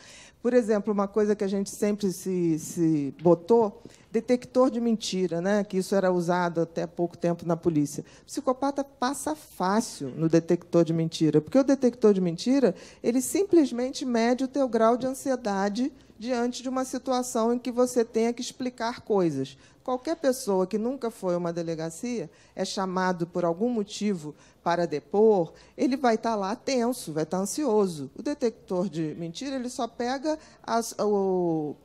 Por 0.44 0.52
exemplo, 0.52 0.92
uma 0.92 1.08
coisa 1.08 1.34
que 1.34 1.42
a 1.42 1.48
gente 1.48 1.70
sempre 1.70 2.12
se, 2.12 2.58
se 2.58 3.14
botou, 3.22 3.82
detector 4.12 4.70
de 4.70 4.78
mentira, 4.78 5.40
né? 5.40 5.64
que 5.64 5.78
isso 5.78 5.94
era 5.94 6.12
usado 6.12 6.60
até 6.60 6.86
pouco 6.86 7.16
tempo 7.16 7.46
na 7.46 7.56
polícia. 7.56 8.04
O 8.20 8.26
psicopata 8.26 8.84
passa 8.84 9.34
fácil 9.34 10.10
no 10.10 10.28
detector 10.28 10.84
de 10.84 10.92
mentira, 10.92 11.40
porque 11.40 11.58
o 11.58 11.64
detector 11.64 12.12
de 12.12 12.20
mentira 12.20 12.74
ele 13.02 13.22
simplesmente 13.22 14.04
mede 14.04 14.44
o 14.44 14.48
teu 14.48 14.68
grau 14.68 14.98
de 14.98 15.06
ansiedade 15.06 15.90
diante 16.18 16.62
de 16.62 16.68
uma 16.68 16.84
situação 16.84 17.52
em 17.52 17.58
que 17.58 17.70
você 17.70 18.04
tenha 18.04 18.32
que 18.32 18.40
explicar 18.40 19.00
coisas. 19.00 19.56
Qualquer 19.82 20.16
pessoa 20.16 20.66
que 20.66 20.78
nunca 20.78 21.10
foi 21.10 21.34
a 21.34 21.38
uma 21.38 21.52
delegacia 21.52 22.30
é 22.56 22.64
chamado 22.64 23.26
por 23.26 23.44
algum 23.44 23.68
motivo 23.68 24.34
para 24.62 24.86
depor, 24.86 25.52
ele 25.76 25.94
vai 25.94 26.14
estar 26.14 26.34
lá 26.34 26.56
tenso, 26.56 27.12
vai 27.12 27.24
estar 27.24 27.36
ansioso. 27.36 28.10
O 28.16 28.22
detector 28.22 28.88
de 28.88 29.14
mentira 29.18 29.56
ele 29.56 29.68
só 29.68 29.86
pega 29.86 30.38
as, 30.62 30.94
o, 30.98 31.76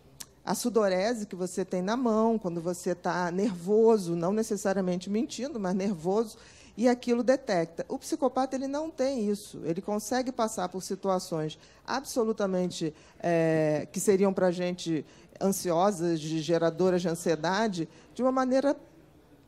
a 0.46 0.56
sudorese 0.56 1.26
que 1.26 1.36
você 1.36 1.66
tem 1.66 1.82
na 1.82 1.98
mão, 1.98 2.40
quando 2.40 2.62
você 2.62 2.92
está 2.92 3.30
nervoso, 3.32 4.16
não 4.16 4.32
necessariamente 4.32 5.10
mentindo, 5.10 5.60
mas 5.60 5.76
nervoso, 5.76 6.38
e 6.80 6.88
aquilo 6.88 7.22
detecta. 7.22 7.86
O 7.90 8.00
psicopata 8.00 8.56
ele 8.56 8.66
não 8.66 8.90
tem 8.90 9.30
isso. 9.30 9.60
Ele 9.66 9.82
consegue 9.82 10.32
passar 10.32 10.70
por 10.70 10.82
situações 10.82 11.60
absolutamente 11.86 12.94
é, 13.20 13.86
que 13.92 14.00
seriam 14.00 14.34
para 14.34 14.48
a 14.48 14.52
gente 14.52 15.06
ansiosas, 15.42 16.22
de 16.22 16.40
geradoras 16.40 17.02
de 17.02 17.10
ansiedade, 17.10 17.90
de 18.16 18.22
uma 18.22 18.32
maneira 18.32 18.78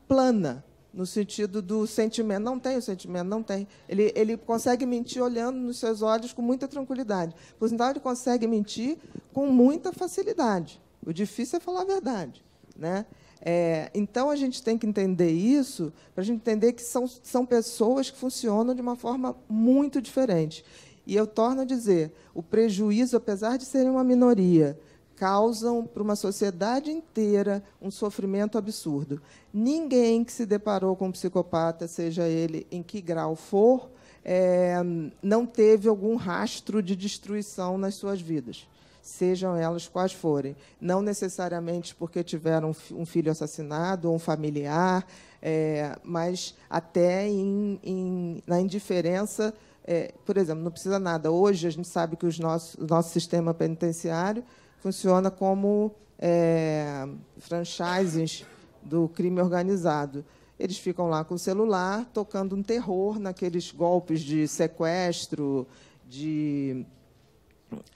plana, 0.09 0.61
no 0.93 1.05
sentido 1.05 1.61
do 1.61 1.87
sentimento. 1.87 2.43
Não 2.43 2.59
tem 2.59 2.75
o 2.75 2.81
sentimento, 2.81 3.29
não 3.29 3.41
tem. 3.41 3.65
Ele, 3.87 4.11
ele 4.13 4.35
consegue 4.35 4.85
mentir 4.85 5.23
olhando 5.23 5.57
nos 5.57 5.77
seus 5.77 6.01
olhos 6.01 6.33
com 6.33 6.41
muita 6.41 6.67
tranquilidade. 6.67 7.33
Por 7.57 7.69
sinal, 7.69 7.91
ele 7.91 8.01
consegue 8.01 8.45
mentir 8.45 8.97
com 9.31 9.47
muita 9.47 9.93
facilidade. 9.93 10.81
O 11.05 11.13
difícil 11.13 11.55
é 11.55 11.59
falar 11.61 11.83
a 11.83 11.85
verdade. 11.85 12.43
Né? 12.75 13.05
É, 13.41 13.89
então, 13.93 14.29
a 14.29 14.35
gente 14.35 14.61
tem 14.61 14.77
que 14.77 14.85
entender 14.85 15.31
isso 15.31 15.91
para 16.13 16.21
a 16.21 16.25
gente 16.25 16.37
entender 16.37 16.73
que 16.73 16.83
são, 16.83 17.07
são 17.07 17.45
pessoas 17.45 18.11
que 18.11 18.17
funcionam 18.17 18.75
de 18.75 18.81
uma 18.81 18.95
forma 18.95 19.35
muito 19.49 20.01
diferente. 20.01 20.63
E 21.05 21.15
eu 21.15 21.25
torno 21.25 21.61
a 21.61 21.65
dizer, 21.65 22.11
o 22.33 22.43
prejuízo, 22.43 23.17
apesar 23.17 23.57
de 23.57 23.65
serem 23.65 23.89
uma 23.89 24.03
minoria, 24.03 24.79
causam 25.15 25.85
para 25.85 26.01
uma 26.01 26.15
sociedade 26.15 26.91
inteira 26.91 27.63
um 27.81 27.91
sofrimento 27.91 28.57
absurdo. 28.57 29.21
Ninguém 29.53 30.23
que 30.23 30.31
se 30.31 30.45
deparou 30.45 30.95
com 30.95 31.07
um 31.07 31.11
psicopata, 31.11 31.87
seja 31.87 32.27
ele 32.27 32.65
em 32.71 32.81
que 32.81 33.01
grau 33.01 33.35
for, 33.35 33.89
é, 34.23 34.75
não 35.21 35.45
teve 35.45 35.87
algum 35.87 36.15
rastro 36.15 36.81
de 36.81 36.95
destruição 36.95 37.77
nas 37.77 37.95
suas 37.95 38.21
vidas, 38.21 38.67
sejam 39.01 39.55
elas 39.55 39.87
quais 39.87 40.13
forem. 40.13 40.55
Não 40.79 41.01
necessariamente 41.01 41.95
porque 41.95 42.23
tiveram 42.23 42.73
um 42.91 43.05
filho 43.05 43.31
assassinado 43.31 44.09
ou 44.09 44.15
um 44.15 44.19
familiar, 44.19 45.05
é, 45.41 45.97
mas 46.03 46.55
até 46.69 47.27
em, 47.27 47.79
em, 47.83 48.43
na 48.45 48.61
indiferença. 48.61 49.53
É, 49.83 50.13
por 50.25 50.37
exemplo, 50.37 50.63
não 50.63 50.71
precisa 50.71 50.99
nada. 50.99 51.31
Hoje, 51.31 51.67
a 51.67 51.71
gente 51.71 51.87
sabe 51.87 52.15
que 52.15 52.25
os 52.25 52.37
nossos, 52.37 52.75
o 52.75 52.85
nosso 52.85 53.09
sistema 53.09 53.53
penitenciário 53.53 54.43
funciona 54.79 55.31
como 55.31 55.91
é, 56.19 57.07
franchises 57.39 58.45
do 58.83 59.09
crime 59.09 59.41
organizado. 59.41 60.23
Eles 60.59 60.77
ficam 60.77 61.09
lá 61.09 61.23
com 61.23 61.33
o 61.33 61.39
celular, 61.39 62.05
tocando 62.13 62.55
um 62.55 62.61
terror 62.61 63.19
naqueles 63.19 63.71
golpes 63.71 64.21
de 64.21 64.47
sequestro, 64.47 65.67
de, 66.07 66.85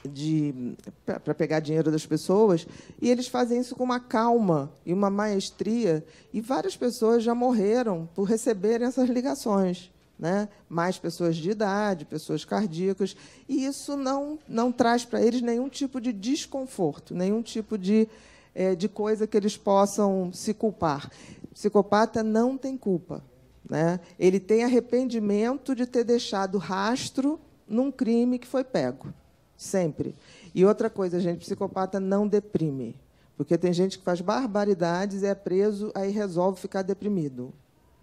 de 0.03 0.75
para 1.05 1.33
pegar 1.33 1.59
dinheiro 1.59 1.91
das 1.91 2.05
pessoas, 2.05 2.67
e 3.01 3.09
eles 3.09 3.27
fazem 3.27 3.59
isso 3.59 3.75
com 3.75 3.83
uma 3.83 3.99
calma 3.99 4.71
e 4.85 4.93
uma 4.93 5.09
maestria, 5.09 6.05
e 6.33 6.41
várias 6.41 6.75
pessoas 6.77 7.23
já 7.23 7.35
morreram 7.35 8.07
por 8.15 8.23
receberem 8.23 8.87
essas 8.87 9.09
ligações 9.09 9.91
né? 10.17 10.47
mais 10.69 10.97
pessoas 10.97 11.35
de 11.35 11.51
idade, 11.51 12.05
pessoas 12.05 12.45
cardíacas, 12.45 13.15
e 13.47 13.65
isso 13.65 13.95
não, 13.95 14.39
não 14.47 14.71
traz 14.71 15.05
para 15.05 15.21
eles 15.21 15.41
nenhum 15.41 15.69
tipo 15.69 15.99
de 15.99 16.13
desconforto, 16.13 17.13
nenhum 17.13 17.41
tipo 17.41 17.77
de, 17.77 18.07
é, 18.53 18.75
de 18.75 18.87
coisa 18.87 19.27
que 19.27 19.35
eles 19.35 19.57
possam 19.57 20.31
se 20.33 20.53
culpar. 20.53 21.09
O 21.43 21.47
psicopata 21.55 22.23
não 22.23 22.57
tem 22.57 22.77
culpa. 22.77 23.23
Né? 23.69 23.99
Ele 24.19 24.39
tem 24.39 24.63
arrependimento 24.63 25.75
de 25.75 25.85
ter 25.85 26.03
deixado 26.03 26.57
rastro 26.57 27.39
num 27.67 27.91
crime 27.91 28.37
que 28.37 28.47
foi 28.47 28.63
pego, 28.63 29.11
sempre. 29.57 30.15
E 30.53 30.65
outra 30.65 30.89
coisa, 30.89 31.19
gente, 31.19 31.39
psicopata 31.39 31.99
não 31.99 32.27
deprime. 32.27 32.95
Porque 33.37 33.57
tem 33.57 33.73
gente 33.73 33.97
que 33.97 34.03
faz 34.03 34.21
barbaridades, 34.21 35.23
é 35.23 35.35
preso, 35.35 35.91
aí 35.93 36.11
resolve 36.11 36.59
ficar 36.59 36.81
deprimido. 36.81 37.53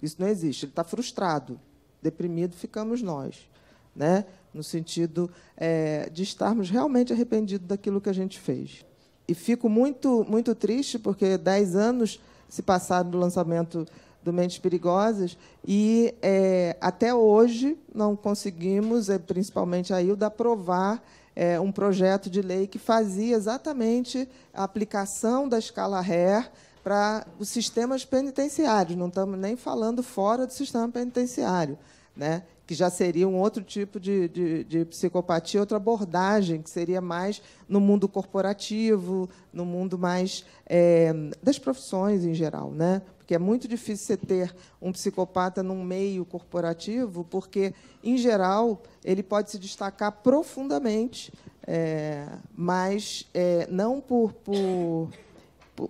Isso 0.02 0.16
não 0.18 0.28
existe. 0.28 0.66
Ele 0.66 0.72
está 0.72 0.84
frustrado 0.84 1.58
deprimido 2.02 2.56
ficamos 2.56 3.00
nós, 3.00 3.48
né? 3.94 4.24
no 4.52 4.62
sentido 4.62 5.30
é, 5.56 6.10
de 6.10 6.22
estarmos 6.22 6.68
realmente 6.68 7.12
arrependidos 7.12 7.66
daquilo 7.66 8.00
que 8.00 8.10
a 8.10 8.12
gente 8.12 8.38
fez. 8.38 8.84
E 9.26 9.32
fico 9.32 9.68
muito, 9.68 10.26
muito 10.28 10.54
triste, 10.54 10.98
porque 10.98 11.38
dez 11.38 11.74
anos 11.74 12.20
se 12.48 12.60
passaram 12.60 13.08
do 13.08 13.16
lançamento 13.16 13.86
do 14.22 14.32
Mentes 14.32 14.58
Perigosas 14.58 15.36
e 15.66 16.14
é, 16.22 16.76
até 16.80 17.14
hoje 17.14 17.78
não 17.94 18.14
conseguimos, 18.14 19.08
é, 19.08 19.18
principalmente 19.18 19.92
a 19.92 20.00
Hilda, 20.00 20.26
aprovar 20.26 21.02
é, 21.34 21.58
um 21.58 21.72
projeto 21.72 22.30
de 22.30 22.42
lei 22.42 22.66
que 22.66 22.78
fazia 22.78 23.36
exatamente 23.36 24.28
a 24.52 24.64
aplicação 24.64 25.48
da 25.48 25.58
escala 25.58 26.00
RER 26.00 26.50
para 26.82 27.26
os 27.38 27.48
sistemas 27.48 28.04
penitenciários, 28.04 28.98
não 28.98 29.08
estamos 29.08 29.38
nem 29.38 29.56
falando 29.56 30.02
fora 30.02 30.46
do 30.46 30.52
sistema 30.52 30.88
penitenciário, 30.88 31.78
né? 32.16 32.42
que 32.66 32.74
já 32.74 32.88
seria 32.88 33.28
um 33.28 33.38
outro 33.38 33.62
tipo 33.62 34.00
de, 34.00 34.28
de, 34.28 34.64
de, 34.64 34.84
psicopatia, 34.86 35.60
outra 35.60 35.76
abordagem, 35.76 36.62
que 36.62 36.70
seria 36.70 37.00
mais 37.00 37.42
no 37.68 37.80
mundo 37.80 38.08
corporativo, 38.08 39.28
no 39.52 39.64
mundo 39.64 39.98
mais 39.98 40.44
é, 40.66 41.12
das 41.42 41.58
profissões 41.58 42.24
em 42.24 42.32
geral. 42.32 42.70
Né? 42.70 43.02
Porque 43.32 43.36
é 43.36 43.38
muito 43.38 43.66
difícil 43.66 44.04
você 44.04 44.16
ter 44.18 44.54
um 44.80 44.92
psicopata 44.92 45.62
num 45.62 45.82
meio 45.82 46.22
corporativo, 46.22 47.24
porque, 47.24 47.72
em 48.04 48.18
geral, 48.18 48.82
ele 49.02 49.22
pode 49.22 49.50
se 49.50 49.58
destacar 49.58 50.12
profundamente, 50.22 51.32
é, 51.66 52.28
mas 52.54 53.26
é, 53.32 53.66
não 53.70 54.02
por, 54.02 54.34
por 54.34 55.08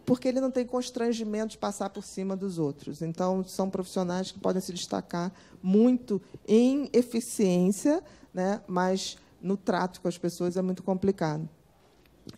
porque 0.06 0.28
ele 0.28 0.40
não 0.40 0.52
tem 0.52 0.64
constrangimento 0.64 1.49
de 1.49 1.58
passar 1.58 1.90
por 1.90 2.04
cima 2.04 2.37
dos 2.37 2.61
outros. 2.61 3.02
Então, 3.02 3.42
são 3.44 3.68
profissionais 3.68 4.30
que 4.30 4.38
podem 4.38 4.62
se 4.62 4.72
destacar 4.72 5.32
muito 5.61 6.22
em 6.46 6.88
eficiência, 6.92 8.04
né? 8.32 8.62
mas 8.68 9.18
no 9.42 9.56
trato 9.56 10.00
com 10.00 10.06
as 10.06 10.16
pessoas 10.16 10.56
é 10.56 10.62
muito 10.62 10.84
complicado. 10.84 11.49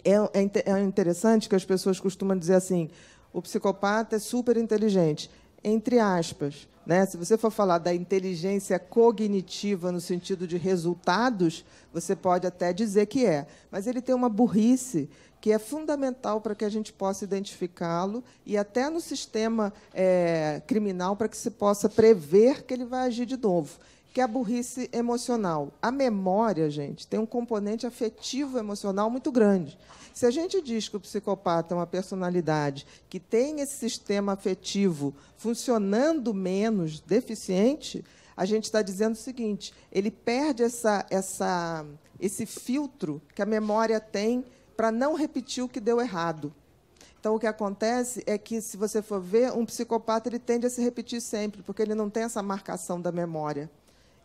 É, 0.03 0.15
é, 0.15 0.73
é 0.73 0.83
interessante 0.83 1.47
que 1.47 1.55
as 1.55 1.65
pessoas 1.65 2.01
costumam 2.01 2.39
dizer 2.39 2.55
assim: 2.55 2.89
o 3.35 3.43
psicopata 3.43 4.15
é 4.15 4.19
super 4.21 4.57
inteligente, 4.57 5.29
entre 5.63 5.99
aspas. 5.99 6.69
Né? 6.87 7.05
Se 7.05 7.17
você 7.17 7.37
for 7.37 7.51
falar 7.51 7.79
da 7.79 7.93
inteligência 7.93 8.79
cognitiva 8.79 9.91
no 9.91 10.01
sentido 10.01 10.47
de 10.47 10.57
resultados, 10.57 11.65
você 11.93 12.15
pode 12.15 12.47
até 12.47 12.73
dizer 12.73 13.07
que 13.07 13.27
é. 13.27 13.47
Mas 13.73 13.89
ele 13.89 14.01
tem 14.01 14.15
uma 14.15 14.29
burrice 14.29 15.11
que 15.41 15.51
é 15.51 15.59
fundamental 15.59 16.41
para 16.41 16.55
que 16.55 16.65
a 16.65 16.69
gente 16.69 16.93
possa 16.93 17.25
identificá-lo 17.25 18.23
e 18.47 18.57
até 18.57 18.89
no 18.89 19.01
sistema 19.01 19.75
é, 19.93 20.63
criminal 20.67 21.17
para 21.17 21.29
que 21.29 21.37
se 21.37 21.51
possa 21.51 21.89
prever 21.89 22.63
que 22.63 22.73
ele 22.73 22.85
vai 22.85 23.09
agir 23.09 23.27
de 23.27 23.37
novo, 23.37 23.79
que 24.15 24.21
é 24.21 24.25
a 24.25 24.29
burrice 24.29 24.89
emocional. 24.93 25.73
A 25.83 25.91
memória, 25.91 26.71
gente, 26.71 27.05
tem 27.05 27.19
um 27.19 27.27
componente 27.27 27.85
afetivo 27.85 28.61
emocional 28.61 29.11
muito 29.11 29.33
grande. 29.33 29.77
Se 30.13 30.25
a 30.25 30.31
gente 30.31 30.63
diz 30.63 30.89
que 30.89 30.97
o 30.97 31.01
psicopata 31.01 31.75
é 31.75 31.77
uma 31.77 31.87
personalidade 31.87 32.87
que 33.09 33.19
tem 33.19 33.61
esse 33.61 33.75
sistema 33.75 34.35
afetivo 34.35 35.13
funcionando 35.37 36.33
menos, 36.33 37.01
deficiente, 37.01 38.05
a 38.37 38.45
gente 38.45 38.65
está 38.65 38.83
dizendo 38.83 39.15
o 39.15 39.19
seguinte: 39.19 39.75
ele 39.91 40.13
perde 40.13 40.63
essa, 40.63 41.05
essa, 41.11 41.85
esse 42.21 42.47
filtro 42.47 43.21
que 43.35 43.43
a 43.43 43.47
memória 43.47 43.99
tem 43.99 44.45
para 44.77 44.93
não 44.93 45.17
repetir 45.17 45.65
o 45.65 45.69
que 45.69 45.81
deu 45.81 46.01
errado. 46.01 46.55
Então, 47.19 47.35
o 47.35 47.41
que 47.41 47.49
acontece 47.49 48.23
é 48.27 48.39
que, 48.39 48.61
se 48.61 48.77
você 48.77 49.03
for 49.03 49.21
ver, 49.21 49.51
um 49.51 49.67
psicopata 49.67 50.29
ele 50.29 50.39
tende 50.39 50.67
a 50.67 50.71
se 50.71 50.81
repetir 50.81 51.21
sempre, 51.21 51.65
porque 51.65 51.83
ele 51.83 51.97
não 51.97 52.09
tem 52.09 52.23
essa 52.23 52.43
marcação 52.45 53.01
da 53.01 53.11
memória. 53.11 53.69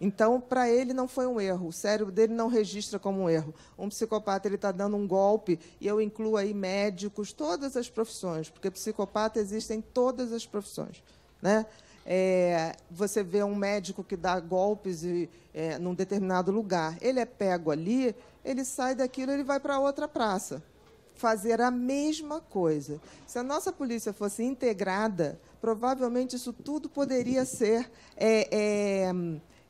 Então, 0.02 0.40
para 0.40 0.70
ele 0.70 0.94
não 0.94 1.08
foi 1.08 1.28
um 1.28 1.42
erro, 1.42 1.68
o 1.68 1.74
cérebro 1.74 2.12
dele 2.12 2.34
não 2.34 2.48
registra 2.48 2.98
como 2.98 3.24
um 3.24 3.30
erro. 3.30 3.54
Um 3.78 3.90
psicopata 3.90 4.48
ele 4.48 4.56
está 4.56 4.72
dando 4.72 4.96
um 4.96 5.06
golpe 5.06 5.60
e 5.80 5.88
eu 5.88 6.00
incluo 6.00 6.38
aí 6.38 6.54
médicos, 6.54 7.34
todas 7.34 7.76
as 7.76 7.90
profissões, 7.90 8.50
porque 8.50 8.72
psicopata 8.72 9.40
existe 9.40 9.74
em 9.74 9.82
todas 9.82 10.32
as 10.32 10.46
profissões, 10.46 11.04
né? 11.42 11.66
É, 12.06 12.76
você 12.90 13.22
vê 13.22 13.44
um 13.44 13.54
médico 13.54 14.04
que 14.04 14.16
dá 14.16 14.40
golpes 14.40 15.04
e, 15.04 15.30
é, 15.54 15.78
num 15.78 15.94
determinado 15.94 16.52
lugar, 16.52 16.98
ele 17.02 17.20
é 17.20 17.26
pego 17.26 17.70
ali, 17.70 18.16
ele 18.44 18.64
sai 18.64 18.96
daquilo, 18.96 19.32
ele 19.32 19.44
vai 19.44 19.60
para 19.60 19.80
outra 19.80 20.08
praça 20.08 20.64
fazer 21.14 21.60
a 21.60 21.70
mesma 21.70 22.40
coisa. 22.40 23.00
Se 23.28 23.38
a 23.38 23.44
nossa 23.44 23.74
polícia 23.74 24.14
fosse 24.14 24.42
integrada, 24.42 25.40
provavelmente 25.60 26.38
isso 26.38 26.54
tudo 26.54 26.88
poderia 26.88 27.44
ser 27.44 27.92
é, 28.16 28.48
é 28.50 29.14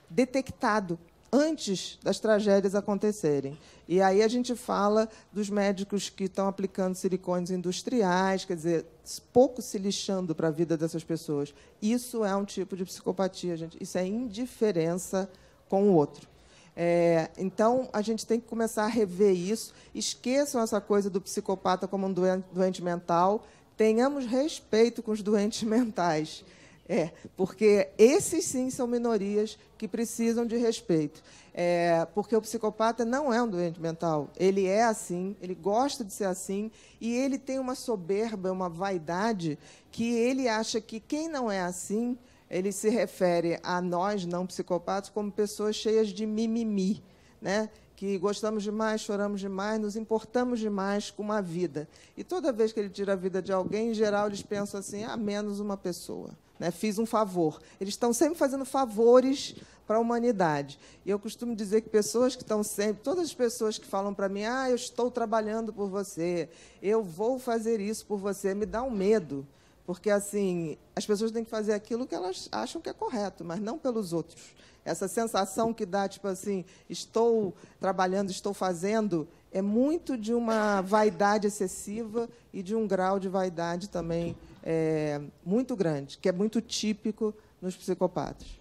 detectado 0.09 0.99
antes 1.31 1.99
das 2.03 2.19
tragédias 2.19 2.75
acontecerem. 2.75 3.57
E 3.87 4.01
aí 4.01 4.21
a 4.21 4.27
gente 4.27 4.55
fala 4.55 5.07
dos 5.31 5.49
médicos 5.49 6.09
que 6.09 6.25
estão 6.25 6.47
aplicando 6.47 6.95
silicones 6.95 7.51
industriais, 7.51 8.45
quer 8.45 8.55
dizer, 8.55 8.85
pouco 9.31 9.61
se 9.61 9.77
lixando 9.77 10.35
para 10.35 10.47
a 10.47 10.51
vida 10.51 10.75
dessas 10.75 11.03
pessoas. 11.03 11.53
Isso 11.81 12.23
é 12.23 12.35
um 12.35 12.45
tipo 12.45 12.75
de 12.75 12.85
psicopatia, 12.85 13.55
gente. 13.55 13.77
Isso 13.81 13.97
é 13.97 14.05
indiferença 14.05 15.29
com 15.67 15.89
o 15.89 15.93
outro. 15.93 16.27
É, 16.75 17.29
então, 17.37 17.89
a 17.91 18.01
gente 18.01 18.25
tem 18.25 18.39
que 18.39 18.47
começar 18.47 18.85
a 18.85 18.87
rever 18.87 19.35
isso. 19.35 19.73
Esqueçam 19.93 20.61
essa 20.61 20.79
coisa 20.79 21.09
do 21.09 21.19
psicopata 21.19 21.87
como 21.87 22.07
um 22.07 22.13
doente, 22.13 22.45
doente 22.53 22.83
mental. 22.83 23.45
Tenhamos 23.75 24.25
respeito 24.25 25.03
com 25.03 25.11
os 25.11 25.21
doentes 25.21 25.63
mentais. 25.67 26.43
É, 26.91 27.11
porque 27.37 27.89
esses 27.99 28.45
sim 28.45 28.71
são 28.71 28.87
minorias 28.87 29.59
que 29.77 29.87
precisam 29.87 30.43
de 30.43 30.57
respeito. 30.57 31.21
É, 31.53 32.07
porque 32.15 32.35
o 32.35 32.41
psicopata 32.41 33.05
não 33.05 33.31
é 33.31 33.39
um 33.43 33.47
doente 33.47 33.79
mental. 33.79 34.31
Ele 34.35 34.65
é 34.65 34.83
assim, 34.83 35.37
ele 35.39 35.53
gosta 35.53 36.03
de 36.03 36.11
ser 36.11 36.23
assim, 36.23 36.71
e 36.99 37.13
ele 37.13 37.37
tem 37.37 37.59
uma 37.59 37.75
soberba, 37.75 38.51
uma 38.51 38.67
vaidade, 38.67 39.59
que 39.91 40.15
ele 40.15 40.47
acha 40.47 40.81
que 40.81 40.99
quem 40.99 41.29
não 41.29 41.51
é 41.51 41.61
assim, 41.61 42.17
ele 42.49 42.71
se 42.71 42.89
refere 42.89 43.59
a 43.61 43.79
nós, 43.79 44.25
não 44.25 44.47
psicopatas, 44.47 45.11
como 45.11 45.31
pessoas 45.31 45.75
cheias 45.75 46.07
de 46.07 46.25
mimimi. 46.25 47.03
Né? 47.39 47.69
que 47.95 48.17
gostamos 48.17 48.63
demais, 48.63 49.01
choramos 49.01 49.41
demais, 49.41 49.77
nos 49.79 49.97
importamos 49.97 50.61
demais 50.61 51.11
com 51.11 51.21
uma 51.21 51.41
vida. 51.41 51.85
E 52.15 52.23
toda 52.23 52.53
vez 52.53 52.71
que 52.71 52.79
ele 52.79 52.89
tira 52.89 53.11
a 53.11 53.15
vida 53.15 53.41
de 53.41 53.51
alguém, 53.51 53.91
em 53.91 53.93
geral, 53.93 54.27
eles 54.27 54.41
pensam 54.41 54.79
assim: 54.79 55.03
ah, 55.03 55.17
menos 55.17 55.59
uma 55.59 55.75
pessoa. 55.75 56.31
Né? 56.59 56.71
Fiz 56.71 56.99
um 56.99 57.05
favor. 57.05 57.59
Eles 57.79 57.93
estão 57.93 58.11
sempre 58.11 58.37
fazendo 58.37 58.65
favores 58.65 59.55
para 59.87 59.97
a 59.97 59.99
humanidade. 59.99 60.77
E 61.05 61.09
eu 61.09 61.17
costumo 61.17 61.55
dizer 61.55 61.81
que 61.81 61.89
pessoas 61.89 62.35
que 62.35 62.43
estão 62.43 62.61
sempre, 62.61 63.01
todas 63.01 63.25
as 63.25 63.33
pessoas 63.33 63.77
que 63.77 63.87
falam 63.87 64.13
para 64.13 64.29
mim, 64.29 64.43
ah, 64.43 64.69
eu 64.69 64.75
estou 64.75 65.09
trabalhando 65.09 65.73
por 65.73 65.89
você, 65.89 66.49
eu 66.81 67.01
vou 67.01 67.39
fazer 67.39 67.79
isso 67.79 68.05
por 68.05 68.19
você, 68.19 68.53
me 68.53 68.65
dá 68.65 68.83
um 68.83 68.91
medo. 68.91 69.47
Porque, 69.85 70.11
assim, 70.11 70.77
as 70.95 71.03
pessoas 71.03 71.31
têm 71.31 71.43
que 71.43 71.49
fazer 71.49 71.73
aquilo 71.73 72.05
que 72.05 72.13
elas 72.13 72.47
acham 72.51 72.79
que 72.79 72.89
é 72.89 72.93
correto, 72.93 73.43
mas 73.43 73.59
não 73.59 73.79
pelos 73.79 74.13
outros. 74.13 74.53
Essa 74.85 75.07
sensação 75.07 75.73
que 75.73 75.85
dá, 75.85 76.07
tipo 76.07 76.27
assim, 76.27 76.63
estou 76.87 77.55
trabalhando, 77.79 78.29
estou 78.29 78.53
fazendo, 78.53 79.27
é 79.51 79.61
muito 79.61 80.15
de 80.15 80.33
uma 80.33 80.81
vaidade 80.81 81.47
excessiva 81.47 82.29
e 82.53 82.61
de 82.61 82.75
um 82.75 82.87
grau 82.87 83.19
de 83.19 83.27
vaidade 83.27 83.89
também 83.89 84.35
é, 84.71 85.19
muito 85.43 85.75
grande, 85.75 86.19
que 86.19 86.29
é 86.29 86.31
muito 86.31 86.61
típico 86.61 87.33
nos 87.59 87.75
psicopatas. 87.75 88.58